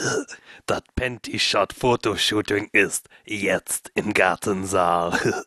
[0.66, 5.18] Das Panty-Shot-Fotoshooting ist jetzt im Gartensaal.